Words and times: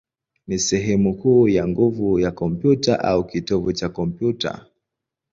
ni 0.47 0.59
sehemu 0.59 1.15
kuu 1.17 1.47
ya 1.47 1.67
nguvu 1.67 2.19
ya 2.19 2.31
kompyuta, 2.31 2.99
au 2.99 3.25
kitovu 3.27 3.73
cha 3.73 3.89
kompyuta. 3.89 4.65